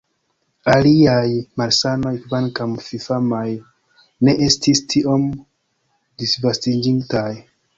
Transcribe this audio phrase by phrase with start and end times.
[0.71, 1.27] Aliaj
[1.61, 3.43] malsanoj, kvankam fifamaj,
[4.29, 5.29] ne estis tiom
[6.23, 7.29] disvastiĝintaj.